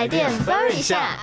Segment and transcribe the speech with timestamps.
[0.00, 1.18] 台电 burn 一下。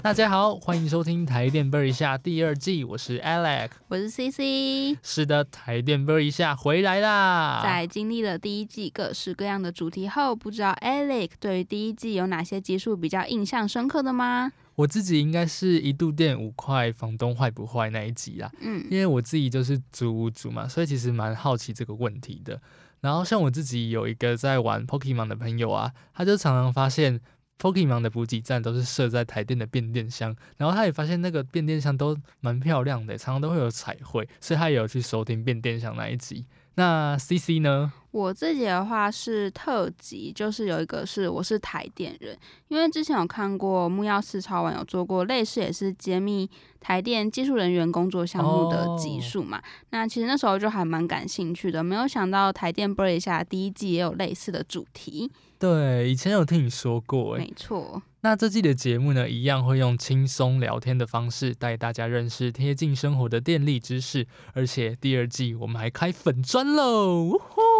[0.00, 4.96] 大家好，欢迎收听台电 burn 一下第二季，我是 Alex，我是 CC。
[5.02, 7.62] 是的，台电 burn 一下回来啦！
[7.64, 14.52] 在经历了第一季各式各样的主题后，不知道 Alex 对于第一季有哪些集数比较印象深刻的吗？
[14.74, 18.50] 我自己应该是一度电五块，房东坏不坏那一集啦。
[18.60, 22.60] 嗯，因为我自己就是租屋主嘛，所以其实蛮好奇这个问题的。
[23.00, 27.20] 然后像我自己有一个在玩 Pokemon 的朋友啊，他就常常发现。
[27.58, 36.44] Pokemon 的补给站都是设在台电的变电箱，然后他也发现那个变电箱都蛮漂亮的，常常都会有彩绘，所以他也有去收听变电箱那一集。
[36.74, 37.92] 那 C C 呢？
[38.10, 42.36] 我自己的话是特辑，就是有一个是我是台电人，
[42.68, 49.62] 因为之前有看过木曜四超玩有做过类似也是揭秘台电技术人员工作项目的集数嘛。
[49.90, 55.32] 那其实那时候就还蛮感兴趣的，没有想到台电播一下第一季也有类似的主题。
[55.58, 58.02] 对，以前有听你说过，没错。
[58.24, 67.32] 那这季的节目呢，一样会用轻松聊天的方式带大家认识贴近生活的电力知识，而且第二季我们还开粉砖喽！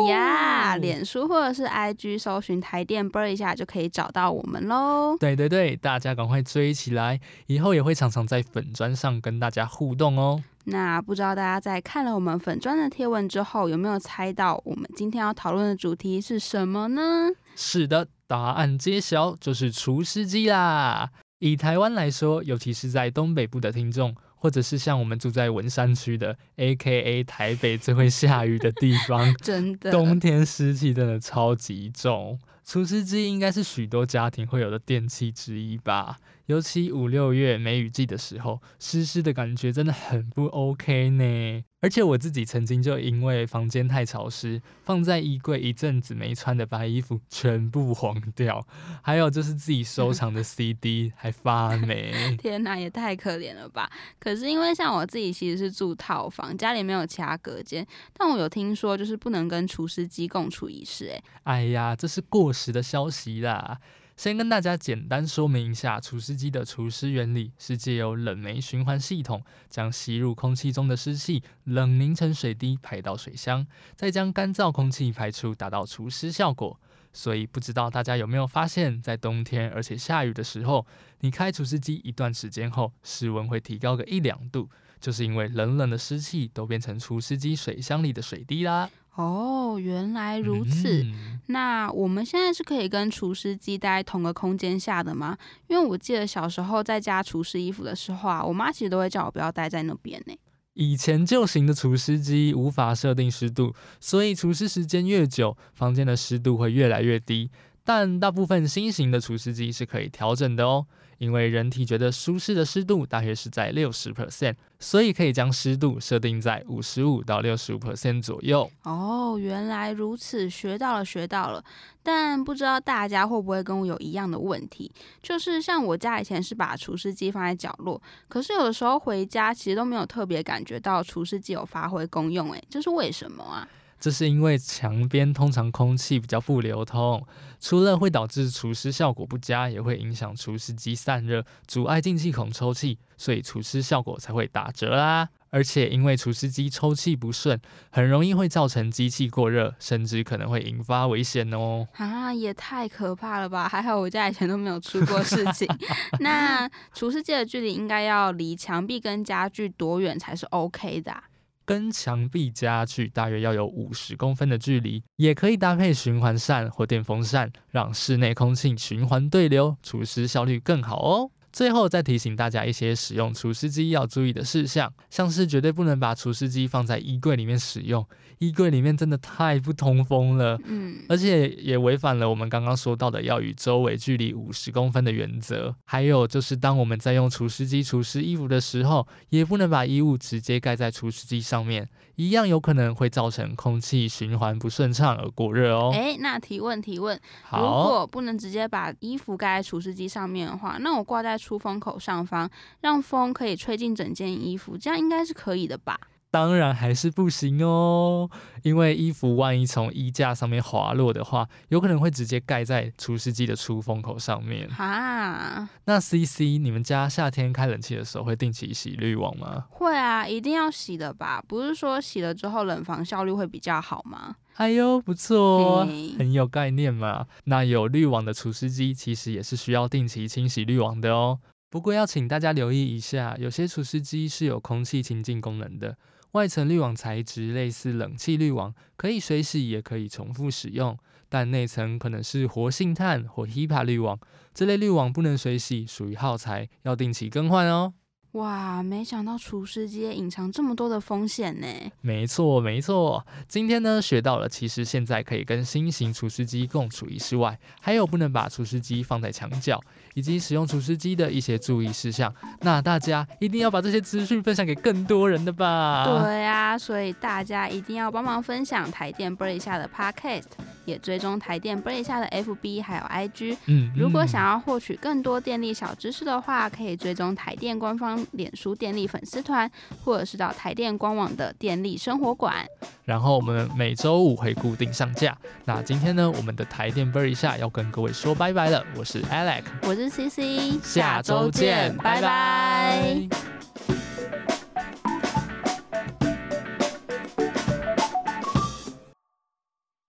[0.09, 5.17] 呀，脸书或者是 IG 搜寻台电啵一下就可以找到我们喽。
[5.21, 10.43] 对对对，大家赶快追起来，以后也会常常在粉砖上跟大家互动哦。
[10.65, 17.29] 那不知道大家在看了我们粉砖的贴文之后，有没有猜到我们今天要讨论的主题是什么呢？
[17.55, 21.11] 是的，答案揭晓，就是除湿机啦。
[21.41, 32.39] 以台湾来说，尤其是在东北部的听众，或者是像我们住在文山区的，A.K.A 台北最会下雨的地方， 真的，冬天湿气真的超级重。
[32.65, 36.17] 除湿机应该是许多家庭会有的电器之一吧。
[36.47, 41.65] 尤其五六月梅雨季的时候，湿湿的感觉真的很不 OK 呢。
[41.83, 48.65] 而且我自己曾经就因为房间太潮湿，放在衣柜一阵子没穿的白衣服全部黄掉，
[49.03, 52.37] 还有就是自己收 藏的 CD 还发霉。
[52.39, 53.91] 天哪，也太可怜了吧！
[54.21, 57.85] 可是因为像我自己其实是住套房，家里没有其他隔间，
[58.17, 61.09] 但我有听说就是不能跟除湿机共处一室。
[61.09, 63.79] 哎，哎呀，这是过时的消息啦。
[64.17, 76.79] 先跟大家简单说明一下，除湿机的除湿原理是借由冷媒循环系统，将吸入空气中的湿气冷凝成水滴排到水箱，再将干燥空气排出，达到除湿效果。
[77.15, 80.87] 所以不知道大家有没有发现，在冬天而且下雨的时候，
[81.21, 88.89] 你开除湿机一段时间后，室温会提高个一两度，就是因为冷冷的湿气都变成除湿机水箱里的水滴啦。
[89.15, 91.05] 哦，原来如此。
[91.47, 95.37] 那我们现在是可以跟除湿机待在同个空间下的吗？
[95.69, 100.35] 因为我记得小时候在家除湿衣服的时候啊，我妈其实都会叫我不要待在那边呢。
[100.75, 107.51] 以前旧型的除湿机无法设定湿度，所以除湿时间越久，房间的湿度会越来越低。
[107.85, 110.87] 但大部分新型的除湿机是可以调整的哦。
[111.19, 118.69] 因为人体觉得舒适的湿度大约是在六十 percent，所以可以将湿度设定在五十五到六十五 percent 左右。
[118.83, 121.65] 哦，原来如此，学到了，学到了。
[122.03, 124.91] 但不知道大家会不会跟我有一样的问题，
[125.23, 133.69] 就是像我家以前是把除湿机放在角落，可是有的时候回家其实都没有特别感觉到除湿机有发挥功用，诶，这是为什么啊？
[134.03, 137.25] 这是因为墙边通常空气比较不流通，
[137.61, 145.29] 除了会导致除湿效果不佳，也会影响除湿机散热，阻碍进气孔抽气，所以除湿效果才会打折啦。
[145.51, 147.61] 而且因为除湿机抽气不顺，
[147.93, 151.87] 很容易会造成机器过热，甚至可能会引发危险哦。
[151.93, 153.69] 啊，也太可怕了吧！
[153.69, 155.69] 还好我家以前都没有出过事情。
[156.19, 161.23] 那除湿机的距离应该要离墙壁跟家具多远才是 OK 的？
[161.65, 171.31] 跟墙壁家具大约要有五十公分的距离，也可以搭配循环扇或电风扇，让室内空气循环对流，除湿效率更好哦。
[171.53, 178.05] 最后再提醒大家一些使用除湿机要注意的事项，像是绝对不能把除湿机放在衣柜里面使用，
[178.39, 185.75] 衣柜里面真的太不通风了，嗯，而且也违反了我们刚刚说到的要与周围距离五十公分的原则。
[185.85, 191.89] 还有就是当我们在用除湿机除湿衣服的时候，也不能把衣物直接盖在除湿机上面。
[192.17, 195.91] 一样有可能会造成空气循环不顺畅而过热哦。
[195.95, 197.19] 哎，那提问提问，
[197.51, 202.49] 如果不能直接把衣服盖在除湿机上面的话，那我挂在出风口上方，
[202.81, 205.99] 让风可以吹进整件衣服，这样应该是可以的吧？
[206.33, 208.31] 当然还是不行哦，
[208.63, 214.67] 因为衣服万一从衣架上面滑落的话，有可能会直接盖在除湿机的出风口上面。
[214.79, 219.67] 啊，那 C C，你们家夏天开冷气的时候会定期洗滤网吗？
[219.69, 221.45] 会啊，一定要洗的吧？
[221.47, 224.35] 不是说洗了之后冷房效率会比较好吗？
[224.55, 225.89] 哎呦，不错哦，
[226.19, 227.27] 很有概念嘛。
[227.45, 231.41] 那有滤网的除湿机其实也是需要定期清洗滤网的哦。
[231.69, 235.97] 不过要请大家留意一下，有些除湿机是有空气清净功能的，
[236.33, 240.97] 外层滤网材质类似冷气滤网，可以水洗也可以重复使用，
[241.29, 244.19] 但内层可能是活性炭或 HEPA 滤网，
[244.55, 247.93] 这类滤网不能水洗，属于耗材，要定期更换哦。
[248.33, 251.67] 哇，没想到厨师机也隐藏这么多的风险呢。
[252.01, 253.27] 没错，没错。
[253.47, 259.79] 今天呢，学到了，其实现在可以跟新型厨师机共处一室外，还有不能把厨师机放在墙角，
[260.15, 262.35] 以及使用厨师机的一些注意事项。
[262.63, 266.07] 那大家一定要把这些资讯分享给更多人的吧。
[266.07, 270.45] 对啊，所以大家一定要帮忙分享台电 b r 下的 Podcast，
[270.85, 273.57] 也追踪台电 b r 下的 FB 还有 IG。
[273.67, 279.71] 嗯，如果嗯想要获取更多电力小知识的话，可以追踪台电官方脸书电力粉丝团，
[280.05, 282.65] 或者是到台电官网的电力生活馆。
[283.05, 285.37] 然后我们每周五会固定上架。
[285.65, 288.85] 那今天呢，我们的台电 b 一下要跟各位说拜拜了。
[288.97, 293.52] 我是 Alex，我是 CC，下周见，拜拜拜